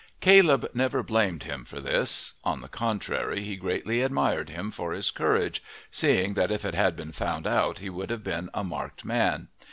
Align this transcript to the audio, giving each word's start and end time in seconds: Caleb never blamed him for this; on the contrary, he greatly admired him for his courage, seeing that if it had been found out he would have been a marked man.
Caleb 0.19 0.67
never 0.73 1.03
blamed 1.03 1.43
him 1.43 1.63
for 1.63 1.79
this; 1.79 2.33
on 2.43 2.61
the 2.61 2.67
contrary, 2.67 3.43
he 3.43 3.55
greatly 3.55 4.01
admired 4.01 4.49
him 4.49 4.71
for 4.71 4.93
his 4.93 5.11
courage, 5.11 5.61
seeing 5.91 6.33
that 6.33 6.49
if 6.49 6.65
it 6.65 6.73
had 6.73 6.95
been 6.95 7.11
found 7.11 7.45
out 7.45 7.77
he 7.77 7.89
would 7.91 8.09
have 8.09 8.23
been 8.23 8.49
a 8.51 8.63
marked 8.63 9.05
man. 9.05 9.49